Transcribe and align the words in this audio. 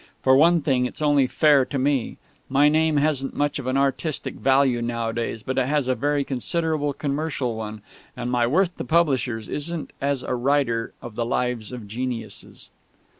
For 0.23 0.35
one 0.35 0.61
thing, 0.61 0.87
it's 0.87 1.03
only 1.03 1.27
fair 1.27 1.63
to 1.65 1.77
me. 1.77 2.17
My 2.49 2.69
name 2.69 2.97
hasn't 2.97 3.35
much 3.35 3.59
of 3.59 3.67
an 3.67 3.77
artistic 3.77 4.33
value 4.33 4.81
nowadays, 4.81 5.43
but 5.43 5.59
it 5.59 5.67
has 5.67 5.87
a 5.87 5.93
very 5.93 6.23
considerable 6.23 6.91
commercial 6.91 7.55
one, 7.55 7.83
and 8.17 8.31
my 8.31 8.47
worth 8.47 8.75
to 8.77 8.83
publishers 8.83 9.47
isn't 9.47 9.93
as 10.01 10.23
a 10.23 10.33
writer 10.33 10.95
of 11.03 11.13
the 11.13 11.23
Lives 11.23 11.71
of 11.71 11.87
Geniuses." 11.87 12.71